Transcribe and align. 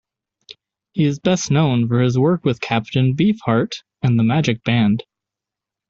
He 0.93 1.03
is 1.03 1.19
best 1.19 1.51
known 1.51 1.87
for 1.87 2.01
his 2.01 2.17
work 2.17 2.43
with 2.43 2.59
Captain 2.59 3.15
Beefheart 3.15 3.83
and 4.01 4.17
The 4.17 4.23
Magic 4.23 4.63
Band. 4.63 5.03